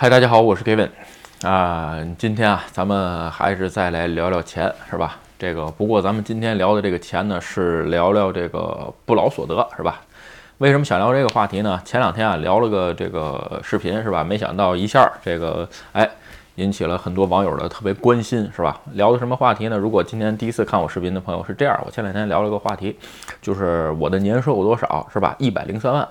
[0.00, 0.88] 嗨，大家好，我是 Kevin
[1.42, 1.98] 啊。
[2.16, 5.16] 今天啊，咱们还是再来聊聊钱，是吧？
[5.36, 10.00] 这个不过咱们今天聊的这个钱呢，是聊聊这个不劳所得，是吧？
[10.58, 11.82] 为什么想聊这个话题呢？
[11.84, 14.22] 前两天啊，聊了个这个视频，是吧？
[14.22, 16.08] 没想到一下这个哎，
[16.54, 18.80] 引起了很多网友的特别关心，是吧？
[18.92, 19.76] 聊的什么话题呢？
[19.76, 22.96] 如果今天第一次看我视频的朋友是这样，我前两天聊了个话题，
[23.42, 25.34] 就是我的年收入多少，是吧？
[25.40, 26.08] 一百零三万。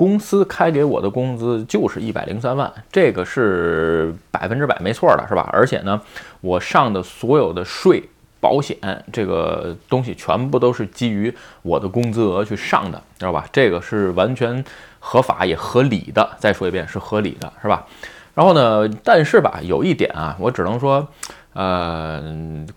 [0.00, 5.46] 公司开给我的工资就是一百零三万，这个是百分之百没错的，是吧？
[5.52, 6.00] 而且呢，
[6.40, 8.02] 我上的所有的税、
[8.40, 8.78] 保险
[9.12, 13.44] 这个东西全部都是基于我的工资额去上的，知道吧？
[13.52, 14.64] 这个是完全
[15.00, 16.30] 合法也合理的。
[16.38, 17.86] 再说一遍，是合理的，是吧？
[18.34, 21.06] 然后呢，但是吧，有一点啊，我只能说。
[21.52, 22.22] 呃，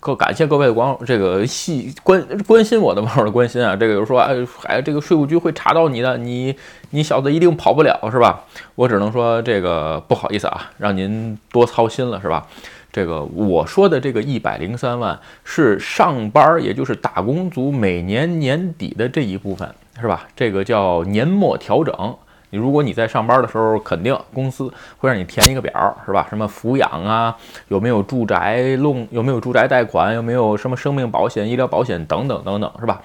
[0.00, 4.34] 各感谢各位的网这个细关关心我的网友的关心啊，这个就是说，哎，
[4.64, 6.56] 哎，这个税务局会查到你的，你
[6.90, 8.44] 你小子一定跑不了，是吧？
[8.74, 12.46] 我只能说这个不好意思啊，让您多操心了，是吧？
[12.92, 20.26] 这个我说的这个一百零三万是上班，也就是打工族每年年底的这一部分，是吧？
[20.34, 22.16] 这个叫年末调整。
[22.54, 25.72] 你如果你在上班的时候，肯定公司会让你填一个表，
[26.06, 26.24] 是吧？
[26.30, 33.02] 什么抚养啊，有没有住宅弄有没有住宅贷款，有没有什么生命保险、医疗保险等等等等，是吧？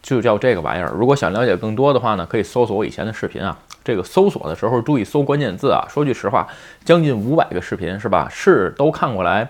[0.00, 0.92] 就叫这个玩意儿。
[0.96, 3.58] 如果想了解更多的话呢，可以搜索我以前的视频啊。
[3.82, 5.84] 这个搜索的时候注意搜关键字啊。
[5.88, 6.46] 说句实话，
[6.84, 8.28] 将近五百个视频，是吧？
[8.30, 9.48] 是都看过来。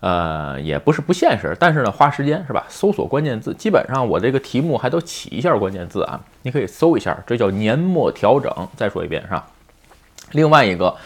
[0.00, 2.64] 呃，也不是不现实，但是呢，花时间是吧？
[2.68, 8.50] 搜索关键字，基本上我这个题目还都起一下关键字啊，你可以搜一下，这叫年末调整。
[8.76, 9.46] 再说一遍是吧？
[10.32, 10.96] 另外一个，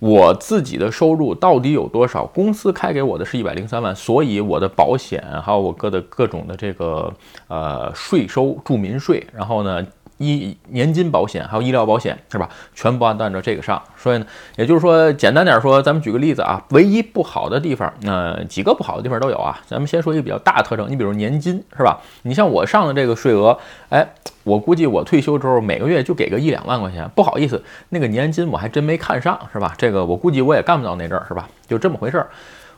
[0.00, 2.26] 我自己的收入到底有多少？
[2.26, 7.12] 公司开给我的是一百零三万，所以我的保险还有我各的各种的这个
[7.48, 9.86] 呃税收，住民税，然后呢。
[10.18, 12.48] 医年金保险还有医疗保险是吧？
[12.74, 19.60] 全部按按照这个上，所以呢，也就是说，简单点说，咱们举个例子啊，唯一不好的地方，呃，几个不好的地方都有啊。
[19.66, 22.00] 咱们先说一个比较大的特征，你比如年金是吧？
[22.22, 24.06] 你像我上的这个税额，哎，
[24.44, 29.74] 我估计我退休之后每个月就给个一两万块钱，不好意思，那个年金我还真没看上是吧？
[29.76, 31.48] 这个我估计我也干不到那阵儿是吧？
[31.66, 32.28] 就这么回事儿。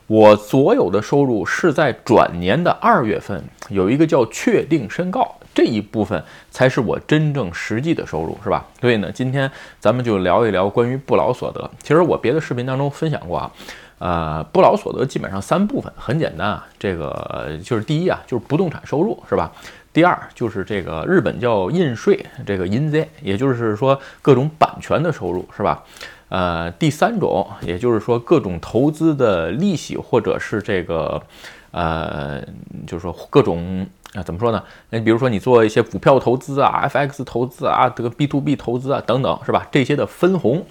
[0.06, 5.34] 我所有的收入是在转年的二月份有一个叫确定申告。
[5.56, 8.66] 这一部分才是我真正实际的收入，是吧？
[8.78, 9.50] 所以呢，今天
[9.80, 11.70] 咱们就聊一聊关于不劳所得。
[11.82, 13.50] 其实我别的视频当中分享过啊，
[13.98, 19.50] 呃，不劳所得基本上三部分，很简单啊，这个就是第一啊，就是不动产收入，是吧？
[19.94, 25.82] 第二就是这个日本叫印税，这个印税，也就是说各种版权的收入，是吧？
[26.28, 31.22] 呃，第三种，也就是说各种投资的利息或者是这个，
[31.70, 32.42] 呃，
[32.86, 33.86] 就是说各种。
[34.16, 34.62] 啊，怎么说呢？
[34.90, 39.66] 那比如说你做一些股票投资啊、FX 投资啊、这个 B to B 投资啊等等，是吧？
[39.70, 40.64] 这些的分红，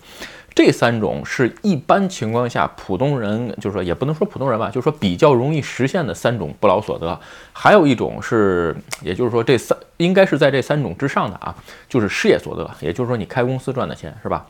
[0.54, 7.20] 这三种是一般情况下普通人，就是说也不能说普通人吧，就是说比较容易实现的三种不劳所得。
[7.54, 11.56] 还有一种是，也就是说这三应该是在这三种之上的啊，
[11.88, 14.46] 就是事业所得，也就是说你开公司赚的钱，是吧？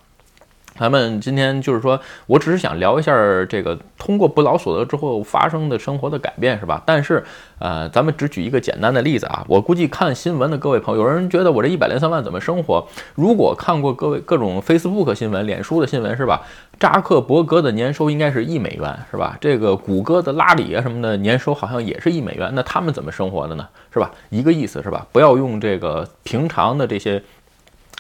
[0.78, 3.14] 咱们今天就是说，我只是想聊一下
[3.46, 6.84] 这个通过不劳所得之后发生的生活的改变，是吧？
[6.86, 7.24] 但是，
[7.60, 9.46] 呃，咱们只举一个简单的例子啊。
[9.48, 12.86] 我估计看新闻的各位朋友，有人觉得我这一百零三万怎么生活？
[13.16, 16.42] 如果看过各位各种 Facebook 新闻、脸书的新闻，是吧？
[16.78, 19.38] 扎克伯格的年收应该是一美元，是吧？
[19.40, 23.66] 这个谷歌的拉里啊什么的年收好像也是一美元，那他们怎么生活的呢？
[23.94, 24.12] 是吧？
[24.30, 25.08] 一个意思是吧？
[25.14, 27.24] 不要用这个平常的这些。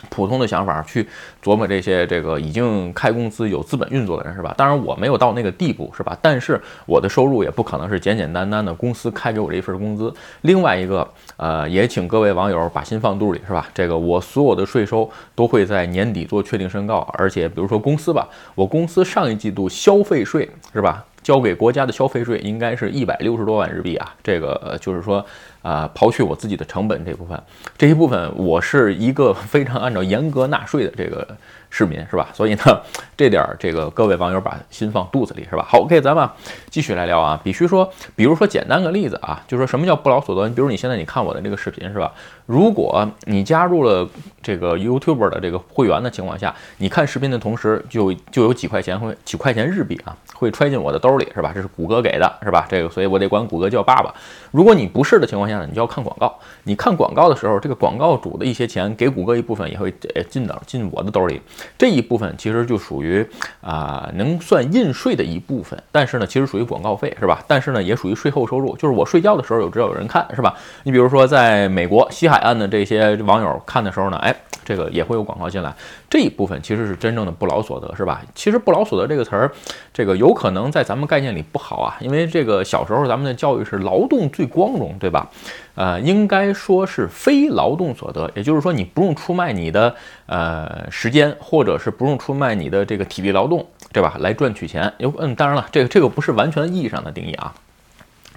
[0.10, 1.08] 普通的想法去
[1.44, 4.54] 琢磨这些，这个已经开公司有资本运作的人是吧？
[4.58, 6.18] 当然我没有到那个地步是吧？
[6.22, 10.14] 但是我的收入也不可能是简简单单的公司开给我这一份工资。
[10.42, 11.08] 另外一个，
[11.38, 13.68] 呃，也请各位网友把心放肚里是吧？
[13.74, 21.06] 这个我所有的税收都会在年底做确定申告，而且比如说公司吧，我公司上一季度消费税是吧？
[21.26, 25.26] 交给国家的消费税应该是一百六十多万日币啊，这个就是说，
[25.64, 27.42] 啊，刨去我自己的成本这部分，
[27.76, 31.28] 这一部分我是一个非常按照严格纳税的这个。
[31.72, 32.30] 市民是吧？
[32.34, 32.82] 所以呢，
[33.18, 35.66] 这点儿这个各位网友把心放肚子里是吧？
[35.68, 36.30] 好，OK，咱们
[36.70, 37.38] 继续来聊啊。
[37.44, 40.48] 必须说，比如说简单个例子啊，就说什么叫不劳所得？
[40.48, 42.14] 你比如你现在你看我的这个视频是吧？
[42.46, 44.08] 如果你加入了
[44.42, 51.52] 这个 YouTube 的这个会员的情况下，你看视频的同时就就有几块钱会几块钱日币啊会揣进我的兜里是吧？
[51.56, 52.68] 这是谷歌给的是吧？
[52.70, 54.14] 这个所以我得管谷歌叫爸爸。
[54.52, 56.38] 如果你不是的情况下呢，你就要看广告。
[56.64, 61.42] 你看广告的时候，这个广告主的一些钱给谷歌一部分也会呃进到进我的兜里。
[61.78, 63.26] 这一部分其实就属于
[63.62, 67.44] 啊，能算印税的一部分，但是呢，其实属于广告费，是吧？
[67.48, 70.56] 但是呢，也属于税后收入，就是我睡觉的时候有知道有人看，是吧？
[70.84, 74.36] 你比如说在美国西海海岸的这些网友看的时候呢，哎，
[74.66, 75.74] 这个也会有广告进来。
[76.10, 78.22] 这一部分其实是真正的不劳所得，是吧？
[78.36, 79.50] 其实不劳所得这个词儿，
[79.94, 85.30] 这个有可能在咱们概念里不好啊，因为这个小时候咱们的教育是劳动最光荣，对吧？
[85.76, 89.96] 呃，应该说是非劳动所得，也就是说你不用出卖你的
[90.26, 94.18] 呃时间，或者是不用出卖你的这个体力劳动，对吧？
[94.20, 94.92] 来赚取钱。
[94.98, 97.54] 有嗯，当然了，这个这个不是完全意义上的定义啊。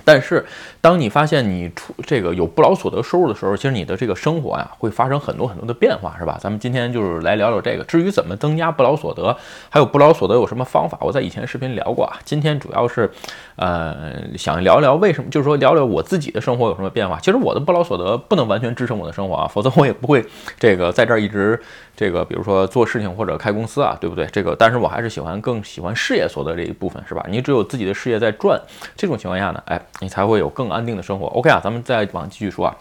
[0.08, 0.42] 但是，
[0.80, 6.38] 当你发现你出这个有不劳所得收入的时候，其实你的这个生活呀会发生很多很多的变化，是吧？
[6.40, 7.84] 咱们今天就是来聊聊这个。
[7.84, 9.36] 至于怎么增加不劳所得，
[9.68, 12.18] 还有不劳所得有什么方法，我在以前视频聊过啊。
[12.24, 13.10] 今天主要是，
[13.56, 17.20] 呃，想聊聊为什么，就是说聊聊我自己的生活有什么变化。
[17.20, 20.24] 其实我的不劳所得不能完全支撑我的生活啊，否则我也不会
[20.58, 21.60] 这个在这儿一直
[21.98, 24.24] 这个，比如说做事情或者开公司啊，对不对？
[24.26, 27.26] 这个，但是我还是喜欢更喜欢事业所得这一部分，是吧？
[27.28, 28.60] 你只有自己的事业在转，
[28.96, 29.84] 这种情况下呢，哎。
[30.00, 31.26] 你才会有更安定的生活。
[31.26, 32.76] OK 啊，咱们再往继续说啊，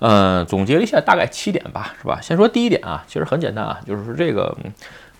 [0.00, 2.18] 嗯，总结了一下，大概七点吧，是吧？
[2.20, 4.56] 先说第一点啊，其实很简单啊，就是说这个。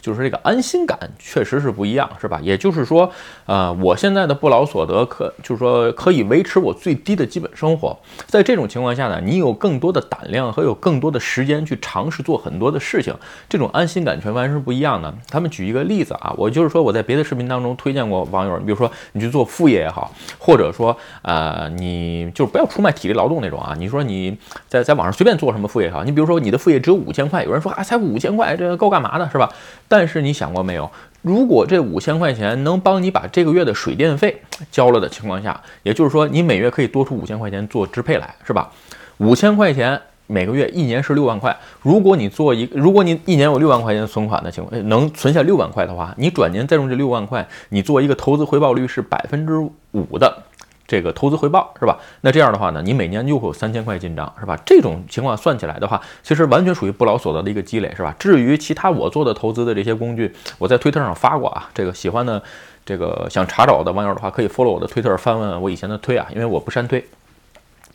[0.00, 2.38] 就是这个安心感确实是不一样，是吧？
[2.43, 3.10] 也就是说，
[3.46, 7.96] 呃，我现在的不劳所得可就是说可以维持我最低的基本生活。
[8.26, 13.14] 在这种情况下呢，你有更多的胆量和有更多的时间去尝试做很多的事情，
[13.48, 15.12] 这种安心感全完全是不一样的。
[15.28, 23.75] 他们举一个例子啊，我就是说我在别的视频当中推荐过网友，你比如说你去做副业也好，或者说呃，你就不要出卖体力劳动那种啊。
[23.76, 24.37] 你说你
[24.69, 29.50] 在在网上随便做什么副业也好，你比如说你的副业只有五千块，有人说啊，才五千块，这够干嘛的，是吧？
[29.88, 30.91] 但是你想过没有，
[31.23, 34.41] 如果这五千块钱能帮你把这个月的水电费
[34.71, 38.71] 交了的情况下，也就是说你每月可以多出五千块钱做支配来，是吧？
[39.19, 41.56] 五千块钱每个月，一年是六万块。
[41.83, 49.56] 如果你做一，如果你一年有六万块钱存款的情况，能存下六万块的话，你转年再用这六万块，你做一个投资回报率是百分之
[49.93, 50.43] 五的。
[50.87, 51.99] 这个投资回报是吧？
[52.21, 54.56] 那这样的话呢，你每年就会有三千块进账是吧？
[54.65, 58.15] 这种情况算起来的话，其实完全属于不劳所得的一个积累是吧？
[58.19, 61.69] 至于其他我做的投资的这些工具，我在推特上发过啊。
[61.75, 62.41] 这个喜欢的，
[62.85, 67.05] 这个想查找的网友的话，可以 follow 我的推特，翻问我以前的推啊，因为我不删推。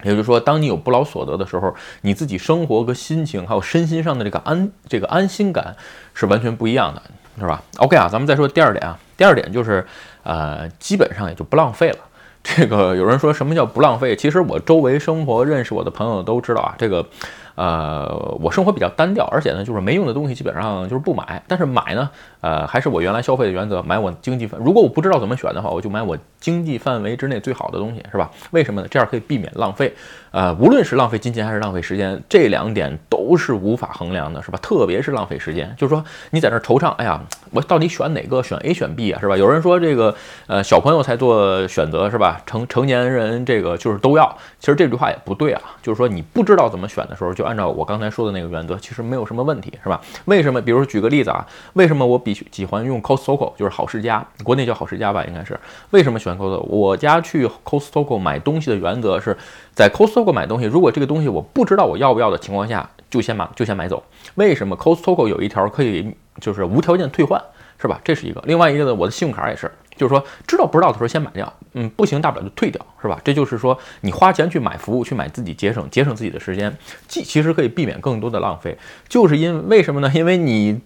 [0.04, 5.76] 也就是说，当你有不劳所得的时候，你自己生活和心情还有身心上的这个安这个安心感
[6.16, 7.02] 是完全不一样的，
[7.40, 8.98] 是吧？OK 啊，咱们再说第二点啊。
[9.16, 9.86] 第二点就是，
[10.24, 11.98] 呃，基本上也就不浪费了。
[12.56, 14.16] 这个有人说什么叫不浪费？
[14.16, 17.06] 其实我周围生活认识我的朋友都知道啊，这个。
[17.54, 18.08] 呃，
[18.40, 21.44] 我生活比较单调，而且呢，就是没用的东西基本上就是不买。
[21.50, 22.10] 但是买呢，
[22.40, 24.60] 呃，还是我原来消费的原则，买我经济范。
[24.64, 28.32] 如果我不知道怎么选的话，我就买我经济范围之内最好的东西，是吧？
[28.52, 28.88] 为什么呢？
[28.90, 29.94] 这样可以避免浪费。
[30.32, 34.60] 呃，无论是浪费金钱还是浪费时间，这两点都是无法衡量的，是吧？
[34.62, 37.22] 特别是浪费时间，就是说你在那惆怅，哎呀，
[37.52, 38.42] 我到底选哪个？
[38.42, 39.38] 选 A 选 B 啊，是吧？
[39.38, 40.14] 有人说这个，
[40.48, 42.42] 呃，小朋友才做选择，是吧？
[42.46, 44.36] 成成年人这个就是都要。
[44.60, 50.02] 其实这句话也不对啊，就是说你不知道怎么选的时候，就按照我刚才说的那个原则，其实没有什么问题，是吧？
[50.26, 50.60] 为什么？
[50.60, 55.60] 比如说举个例子啊，为什么我比喜欢用 Costco，就是好世家，国内叫好世家吧，应该是。
[55.92, 56.62] 为什么喜欢 Costco？
[56.62, 59.38] 我家去 Costco 买东西的原则是
[59.74, 64.04] 在 Costco 买东西，如果这个东西我不知道我要不要的情况下，就先买，就先买走。
[64.34, 67.40] 为什么 Costco 有一条可以就是无条件退换，
[67.80, 68.02] 是吧？
[68.04, 68.42] 这是一个。
[68.48, 69.72] 另外一个呢，我的信用卡也是。
[69.98, 73.20] 就是说，知道不知道的时候先买掉，嗯，不行，大不了就退掉，是吧？
[73.24, 76.76] 这就是说，你花钱去买服务，去买自己节省节省自己的时间，
[77.08, 78.76] 既其实可以避免更多的浪费。
[79.08, 80.10] 就是因为什么呢？
[80.16, 80.80] 因为你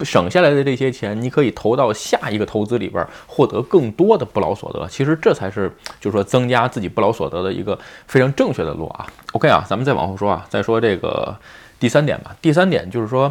[0.00, 4.88] 省下来的这些钱，你可以投到下一个投资里边，获得更多的不劳所得。
[4.88, 9.06] 其实这才是就是说增加自己不劳所得的一个非常正确的路啊。
[9.32, 11.36] OK 啊，咱们再往后说啊，再说这个
[11.84, 12.34] 第三点吧。
[12.40, 13.30] 第三点就是说，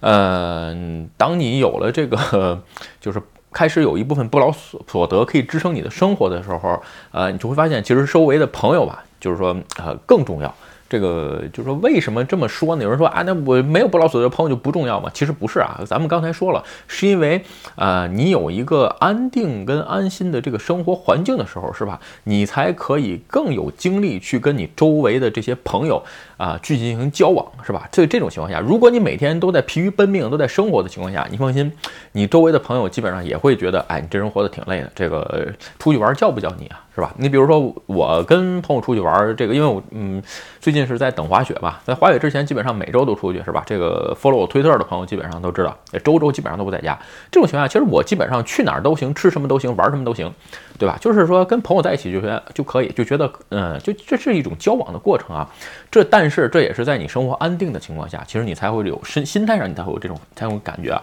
[0.00, 0.74] 呃，
[1.16, 2.60] 当你有了这个
[3.00, 3.22] 就是。
[3.54, 10.54] 开始有一部分不劳所所得可以支撑你的生活的时候，呃，你就会发现，其实周围的朋友吧，就是说，呃，更重要。
[10.92, 12.84] 这个就是说，为什么这么说呢？
[12.84, 15.10] 有人说啊，那我没有不劳所得朋友就不重要吗？
[15.14, 17.42] 其实不是啊，咱们刚才说了，是因为
[17.76, 21.98] 啊，你有一个安定跟安心的这个生活环境的时候，是吧？
[22.24, 26.02] 你才可以更有精力去跟你周围的这些朋友
[26.36, 27.88] 啊去进行交往，是吧？
[27.90, 31.72] 这这种情况下，如果你每天都在疲于奔命，都在生活的情况下，你放心，
[32.12, 36.78] 你周围的朋友基本上也会觉得，哎，你这人活得挺累的，这个出去玩叫不叫你啊？
[36.94, 37.10] 是吧？
[37.16, 40.22] 你比如说，我跟朋友出去玩，这个因为我嗯，
[40.60, 43.62] 最近是在等滑雪吧，在滑雪之前，基本上每周都出去，是吧？
[43.64, 46.98] 这个 follow 我推特的朋友基本上都知道，周周基本上都不在家。
[47.30, 50.30] 这种情况下，其实我基本上去哪儿都行，吃什么都行，玩什么都行，
[50.78, 50.98] 对吧？
[51.00, 55.48] 就是说跟朋友在一起就觉得就可以，就觉得嗯，就这是一种交往的过程啊。
[55.90, 61.02] 这但是这也是在你生活安定的情况下，其实你才会有心心态上你才会有这种才有感觉啊。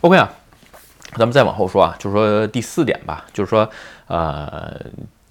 [0.00, 0.28] OK 啊，
[1.16, 3.68] 咱们再往后说啊，就是说第四点吧，就是说。
[4.08, 4.78] 呃，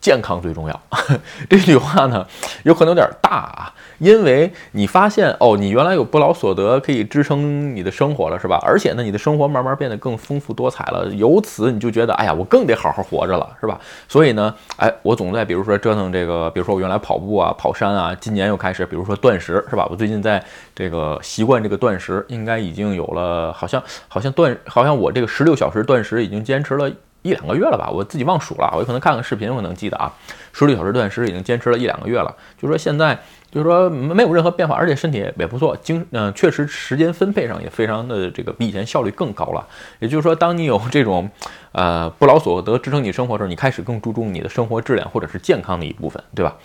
[0.01, 0.81] 健康最重要，
[1.47, 2.25] 这句话呢
[2.63, 8.59] 有可能有点大啊，因为你发现哦，你原来有不劳所得可以支撑你的生活了，是吧？
[8.65, 13.79] 而且呢，你的生活慢慢变得更丰富多彩了，由此你就觉得，哎呀，我更得好好活着了，是吧？
[14.07, 19.87] 所以呢，哎，我总在比如说折腾这个，比如说我原来跑步啊、跑山啊，今年又开始，比如说断食，是吧？
[19.91, 20.43] 我最近在
[20.73, 26.91] 这个习惯这个断食，应该已经有了，好像好像断，好像我这个十六小时断食已经坚持了。
[27.21, 30.11] 一两个月了吧，我自己忘数了，我可能看看视频，我能记得啊。
[30.53, 33.17] 十六小时断食已经坚持了一两个月了，就说现在
[33.49, 39.65] 就是说没有任何变化，而且身体也不错，精嗯确实时间分配上也非常的这个比以前效率更高了。
[39.99, 41.29] 也就是说，当你有这种
[41.71, 46.57] 呃不劳所得支撑你生活的时候，你开始更注重你的生活质量或者是健康的一部分，对吧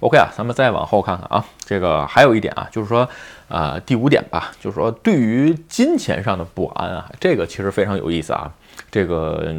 [0.00, 3.08] ？OK 啊，咱们再往后看看啊，这个还有一点啊，就是说
[3.48, 8.52] 啊第五点吧，就是说对于金钱上的不安啊，这个其实非常有意思啊。
[8.90, 9.54] 这个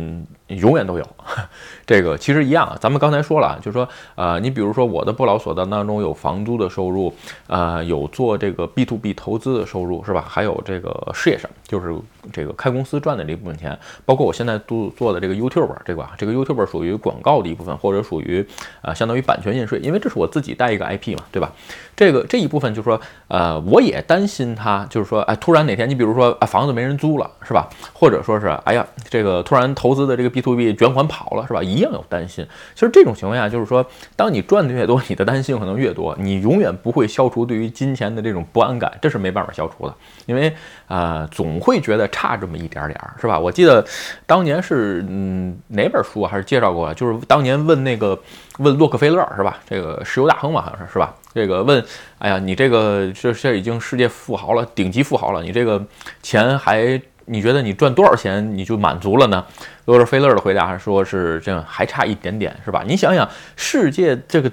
[0.58, 1.08] 永远都有，
[1.86, 2.77] 这个其实一样。
[2.79, 7.13] 咱们刚才说了，就是说，呃，你比如说我的不劳所得当中有房租的收入，
[7.48, 10.25] 呃，有做这个 B to B 投资的收入，是吧？
[10.27, 11.96] 还有这个事业上，就是
[12.31, 18.46] 这个开公司赚的这部分钱，包括我现在做做的这个 YouTube 这个这个 YouTube 属于广告的一部分，或者属于
[18.81, 21.51] 啊，相当于版权印税，因为这是我自己带一个 IP 嘛，对吧？
[21.96, 27.70] 这个这一部分就是说，呃，我也担心他，就是说，哎，突然哪天你比如说啊，房子没人租了，是吧？
[27.93, 31.62] 或者说是，哎呀，这个突然投资的这个 B to B 卷款跑了，是吧？
[31.62, 32.46] 一样有担心。
[32.74, 39.96] 其实这种情况下，就是说，当你赚的越多，你的担心可能越多，你永远不会消除对于金钱的这种不安感，这是没办法消除的，
[40.26, 40.54] 因为
[40.88, 43.40] 啊，总会觉得差这么一点点儿，是吧？
[43.40, 43.86] 我记得
[44.26, 48.20] 当年是嗯哪本书啊还是介绍过，就是当年问那个
[48.58, 49.60] 问洛克菲勒，是吧？
[49.70, 51.16] 这个石油大亨嘛，好像是是吧？
[51.34, 51.82] 这个问，
[52.20, 55.82] 哎呀，你这个这这已经世界富豪了，顶级富豪了，你这个
[56.22, 57.02] 钱还？
[57.25, 59.46] 你觉得你赚多少钱你就满足了呢？
[59.86, 62.84] 罗尔菲勒的回答说是这样，还差一点点，是吧？
[62.88, 64.51] 你想想，世界这个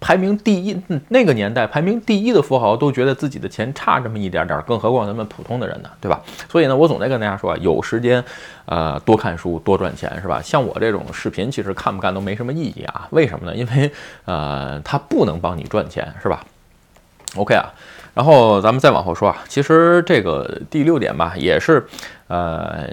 [0.00, 0.78] 排名第一，
[1.08, 6.20] 那个年代排名第一的富豪都觉得自己的钱差这么一点点，更何况咱们普通的人呢，对吧？
[6.50, 8.22] 所以呢，我总在跟大家说啊，有时间，
[8.66, 10.42] 呃，多看书，多赚钱，是吧？
[10.42, 13.08] 像我这种视频，其实看不看都没什么意义啊。
[13.10, 13.56] 为什么呢？
[13.56, 13.90] 因为，
[14.26, 16.44] 呃，它不能帮你赚钱，是吧
[17.36, 17.72] ？OK 啊。
[18.14, 21.84] 然后咱们再往后说啊，其实这个第六点吧，也是，
[22.28, 22.88] 呃，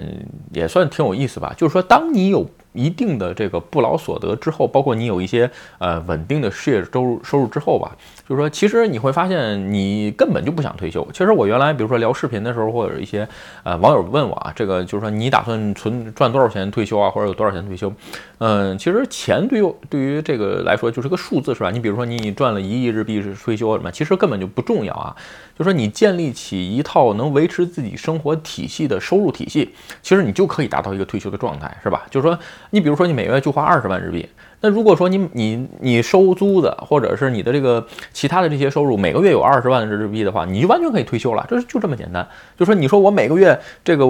[0.52, 1.54] 也算挺有意思吧。
[1.56, 7.96] 就是说，当你有一定的这个不劳所得之后，包括你有一些呃稳定的事业收入收入之后吧。
[8.28, 11.06] 就是说，其实你会发现，你根本就不想退休。
[11.12, 13.28] 其实我原来，比如说聊视频的时候，或者一些
[13.62, 17.92] 呃网友问我啊，这个就是说，你打算存赚多少钱退休啊，或者有多少钱退休？
[18.38, 21.70] 嗯，其实钱对于对于这个来说就是个数字，是吧？
[21.70, 25.14] 你比如说你赚了一亿日币是退休什么，其实根本就不重要啊。
[25.58, 32.04] 就说你建立起一套能维持自己生活体系的收入体系，其实你就可以达到一个退休的状态，是吧？
[32.10, 32.38] 就是说，
[32.72, 34.28] 你比如说你每月就花二十万日币。
[34.60, 42.26] 那如果说你你你收租子，或者是你的这个其他的这些收入，每个月有二十万日币的话，你就完全可以退休了，这是就这么简单。
[42.58, 44.06] 就说你说我每个月这个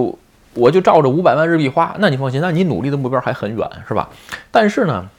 [0.53, 4.09] 我就照着五百万日币花，那你放心，那你努力的目标还很远，是吧？
[4.51, 5.09] 但是呢，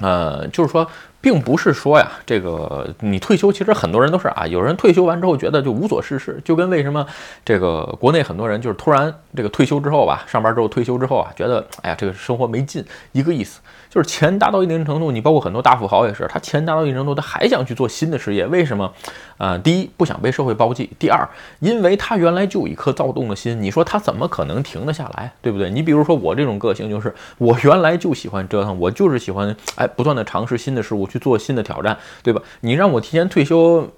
[0.00, 0.86] 呃，就是说。
[1.20, 7.06] 并不是说呀，这个你退休，其实很多人都是啊，有人退休完之后觉得就无所事事，就跟为什么
[7.44, 13.60] 这个国内很多人就是突然这个退休之后吧，上班之后退休之后啊，觉得哎呀这个生活没劲，一个意思。
[13.90, 18.90] 就是钱达到一定程度，你包括很多大富豪也是，他钱达到一定程度，他还想去做新的事业，为什么？
[19.36, 21.28] 啊，第一不想被社会抛弃，第二
[21.58, 25.68] 因为他原来就有一颗躁动的心，你说他怎么可能停得下来，对不对？
[25.68, 31.00] 你比如说我这种个性就是我原来就喜欢折腾，我就是喜欢哎不断的尝试新的事物。
[31.10, 32.40] 去做新的挑战，对吧？
[32.60, 33.90] 你让我提前退休，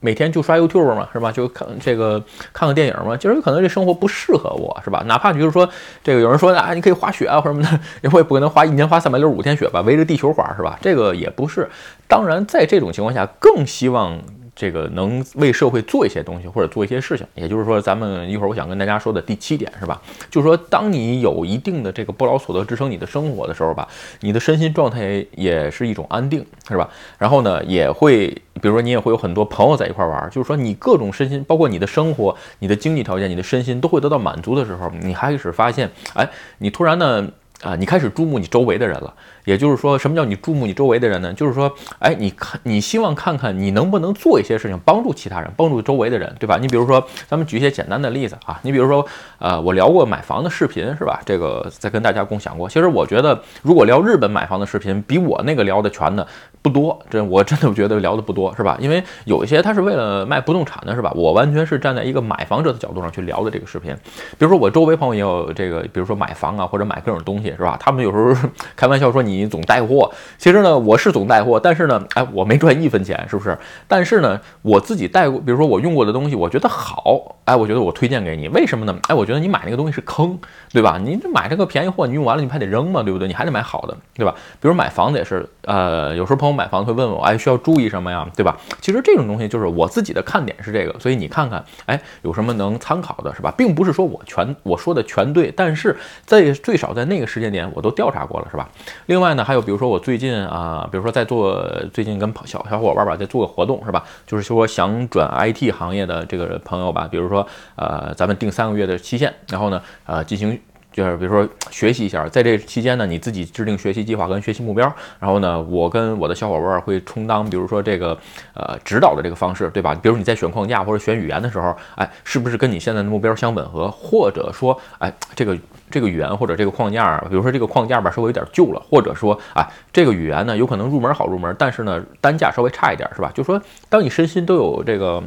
[0.00, 1.30] 每天就刷 YouTube 嘛，是吧？
[1.30, 5.02] 就看这个看个电影嘛，就是可能这生活不适合我，是吧？
[5.06, 5.68] 哪怕就是说
[6.02, 7.62] 这个有人说啊，你可以滑雪啊或者什么
[8.02, 10.78] 的， 我也不可能花一年花三百六十五天雪吧，围着地球滑，是吧？
[10.80, 11.68] 这个也不是。
[12.08, 14.18] 当然，在这种情况下，更希望。
[14.54, 20.00] 这个能为社会做一些东西，或者做一些事情，也就是说，咱们一会儿我想跟大家说的第七点是吧？
[20.30, 23.88] 就是说，当你有一定的这个不劳所得支撑你的生活的时候吧，
[24.20, 26.88] 你的身心状态也是一种安定，是吧？
[27.18, 28.28] 然后呢，也会，
[28.60, 36.28] 比如说你也会有很多朋友在一块玩，就是说你各种身心，包括你的生活、你的经济条件、你的身心都会得到满足的时候，你开始发现，哎，
[36.58, 37.28] 你突然呢。
[37.62, 39.14] 啊，你开始注目你周围的人了，
[39.44, 41.30] 也就是说，什么叫你注目你周围的人呢？
[41.34, 46.56] 就是说，哎，你看，你希望看看你能不能做一些事情，帮助其他人，帮助周围的人，对吧？
[46.56, 49.06] 你比如说，咱们举一些简单的例子啊，你比如说，
[49.38, 51.20] 呃，我聊过买房的视频，是吧？
[51.26, 52.66] 这个在跟大家共享过。
[52.66, 56.26] 其实我觉得，如果聊日本买房的视频，比我那个聊的全的，
[56.62, 58.76] 不多，这我真的觉得聊的不多，是吧？
[58.80, 61.10] 因为有一些他是为了卖不动产的，是吧？
[61.14, 63.94] 我完全是站在一个买房者的角度上去聊的这个视频。
[64.38, 67.76] 比如说我周围朋友也有这个，比如说买房啊，或者买各种东西，是吧？
[67.80, 73.56] 他们有时候 开玩笑说你总带货，其实呢，我是总带货，但是呢，哎，我没赚一分钱，是不是？
[73.88, 78.94] 但是呢，我自己带过，比如说我用过的东西，我觉得好，哎，我觉得我推荐给你，为什么呢？
[79.08, 80.38] 哎，我觉得你买那个东西是坑，
[80.72, 80.98] 对吧？
[81.02, 83.26] 你买这个便宜货，你用完了你还得扔嘛，对不对？
[83.26, 84.34] 你还得买好的，对吧？
[84.60, 88.56] 比如买房子也是，呃，有时候朋友买房子会问我，哎，需要注意什么呀，对吧？
[88.80, 93.52] 其实这种东西就是我自己的看点是这个，所以你看看，哎，有什么能参考的，是吧？
[93.56, 98.68] 并不是说我全我说的全对，但是在最少在那个时间点我都调查过了，是吧？
[99.06, 104.04] 另外呢，还有比如说我最近啊，比如说在做最近跟小小伙伴吧在做个活动，是吧？
[104.26, 110.60] 就是说想转 IT 行业的这个朋友吧，比如说呃，咱们定三个月的期限，然后呢，呃，进行。
[110.92, 118.16] 就是比如说学习一下，在这期间呢，你自己制定学习计划跟学习目标，然后呢，我跟我的小伙伴会充当，比如说这个
[118.54, 119.94] 呃指导的这个方式，对吧？
[119.94, 123.90] 比如你在选框架或者选语言的时候，哎，是不是跟你现在的目标相吻合？
[123.90, 125.56] 或者说，哎，这个
[125.90, 133.30] 这个语言或者这个框架，比如说这个框架吧稍微有点旧了，或者说，哎，这个语言呢有可能入门好入门，但是呢单价稍微差一点，是吧？
[133.32, 135.22] 就说当你身心都有这个。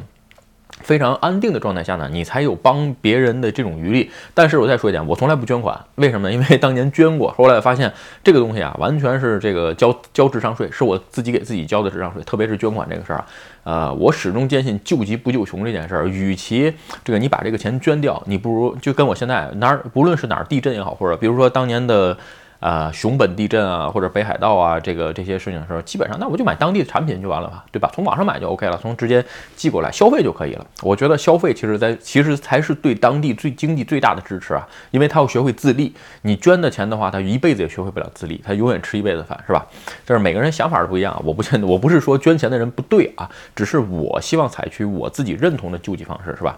[0.83, 4.11] 非常安定的状态下呢，你才有帮别人的这种余力。
[4.33, 6.33] 但是我再说一点，我从来不捐款，为什么呢？
[6.33, 7.91] 因为当年捐过，后来发现
[8.23, 12.21] 这个东西啊，完全是这个交交智商税，是我自己给自己交的智商税。
[12.23, 13.25] 特别是捐款这个事儿啊，
[13.63, 16.07] 呃，我始终坚信救急不救穷这件事儿。
[16.07, 16.73] 与其
[17.03, 22.17] 这个你把这个钱捐掉，你不如就跟我现在哪儿，不论是哪儿地震也好，或者比如说当年的。
[22.63, 27.91] 啊，熊本地震啊，或者北海道啊，这个这些事情的时候，基本上那我就买当地的产品就完了吧，对吧？
[27.93, 29.21] 从网上买就 OK 了，从直接
[29.53, 30.65] 寄过来消费就可以了。
[30.81, 35.93] 我觉得消费其实在其实才是对当地最经济最大的支持啊，因为他要学会自立。
[36.21, 39.67] 你捐的钱的话，他一辈子也学会不了自立，他永远吃一辈子饭，是吧？
[40.05, 46.57] 这是每个人想法是不一样，我不得，我不是说捐钱的人不对啊，只是我希望采取我自己认同的救济方式，是吧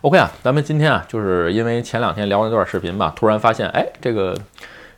[0.00, 4.34] ？OK 啊，咱们今天啊，就是因为前两天聊了那段视频吧，突然发现，哎，这个。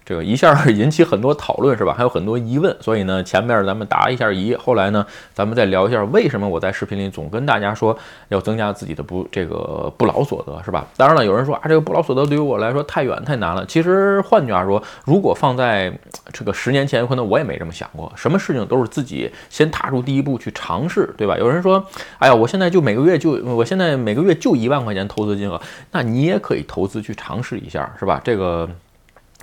[0.06, 1.92] 这个一下引起很多讨论是吧？
[1.98, 7.98] 还有很多疑问，所以呢，前面咱们答一下疑，后来呢，咱们再聊一下为什么我在视频里总跟大家说
[8.28, 10.86] 要增加自己的不这个不劳所得是吧？
[10.96, 13.66] 当然了，有人说啊，这个不劳所得对于我来说太远太难了。
[13.66, 15.92] 其实换句话说，如果放在
[16.32, 18.12] 这个十年前，可能我也没这么想过。
[18.14, 21.36] 什么事情都是自己先踏出第一步去尝试，对吧？
[21.36, 21.84] 有人说，
[22.18, 28.20] 哎呀，我现在就每个月就我现在每个月就一万块钱投资金额，那你也可以投资去尝试一下，是吧？
[28.22, 28.68] 这个。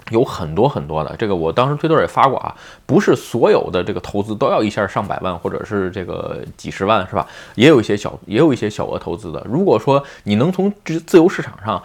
[0.09, 7.27] 有很多很多的，这个我当时推特也发过啊，不是所有的这个投资都要一下上百万或者是这个几十万，是吧？
[7.55, 9.45] 也有一些小，也有一些小额投资的。
[9.49, 11.81] 如果说你能从自自由市场上。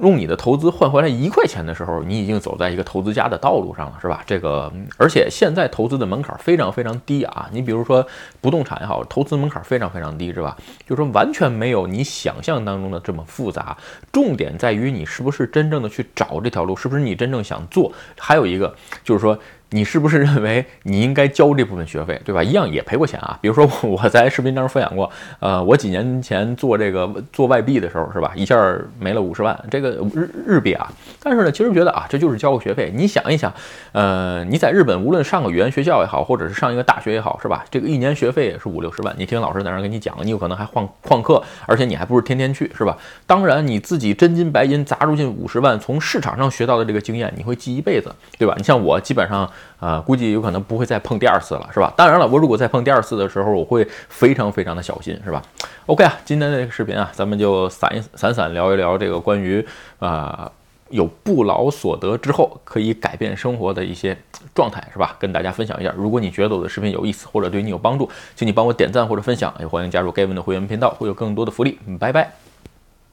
[0.00, 4.22] 用你的投资换回来一块钱的时候，你已经走在一个投资家的道路上了，是吧？
[4.26, 7.48] 这个，而且现在投资的门槛非常非常低啊！
[7.52, 8.06] 你比如说
[8.40, 10.56] 不动产也好，投资门槛非常非常低，是吧？
[10.86, 13.76] 就说完全没有你想象当中的这么复杂。
[14.10, 17.92] 重点在于你是不是真正的去找这条路，是不是你真正想做？
[18.18, 19.38] 还有一个就是说。
[19.72, 22.42] 你是不是认为你应该交这部分学费，对吧？
[22.42, 23.38] 一样也赔过钱啊。
[23.40, 28.32] 比如说 我在视频当中分享过，呃，我几年前做这个做外币的时候，是吧？
[28.34, 28.56] 一下
[28.98, 30.90] 没了五十万，这个日日币啊。
[31.22, 32.92] 但是呢，其实觉得啊，这就是交个学费。
[32.94, 33.52] 你想一想，
[33.92, 37.64] 呃，你在日本无论上个语言学校也好，或者是上一个大学也好，是吧？
[37.70, 39.14] 这个一年学费也是五六十万。
[39.16, 42.98] 你听老师在那儿给你讲，你有可能还换旷课，而且你还不是天天去，是吧？
[43.24, 48.54] 当然你自己真金白银砸出进五十万，从市场上学到的这个经验，你会记一辈子，对吧？
[48.56, 49.48] 你像我基本上。
[49.78, 51.92] 啊，估计有可能不会再碰第二次了，是吧？
[51.96, 55.42] 当然了，我如果再碰第二次的时候，我会非常非常的小心，是吧
[55.86, 59.66] ？OK 啊，今天的这个视频啊，咱们就散一散散聊一聊这个关于
[59.98, 60.50] 啊
[60.90, 64.16] 有不劳所得之后可以改变生活的一些
[64.54, 65.16] 状态，是吧？
[65.18, 65.94] 跟大家分享一下。
[65.96, 71.78] 如果你觉得我的视频有意思或者对你有帮助，请你帮我点赞或者分享，也欢迎加入 Gavin 的会员频道，会有更多的福利。
[71.98, 72.49] 拜拜。